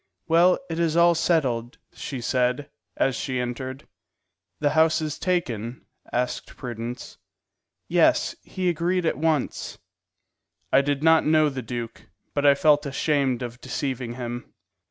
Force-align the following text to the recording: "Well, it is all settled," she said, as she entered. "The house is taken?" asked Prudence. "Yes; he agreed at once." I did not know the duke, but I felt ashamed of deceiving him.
"Well, 0.27 0.57
it 0.67 0.79
is 0.79 0.97
all 0.97 1.13
settled," 1.13 1.77
she 1.93 2.21
said, 2.21 2.71
as 2.97 3.15
she 3.15 3.39
entered. 3.39 3.87
"The 4.59 4.71
house 4.71 4.99
is 4.99 5.19
taken?" 5.19 5.85
asked 6.11 6.57
Prudence. 6.57 7.19
"Yes; 7.87 8.35
he 8.41 8.67
agreed 8.67 9.05
at 9.05 9.19
once." 9.19 9.77
I 10.73 10.81
did 10.81 11.03
not 11.03 11.27
know 11.27 11.49
the 11.49 11.61
duke, 11.61 12.07
but 12.33 12.47
I 12.47 12.55
felt 12.55 12.87
ashamed 12.87 13.43
of 13.43 13.61
deceiving 13.61 14.15
him. 14.15 14.51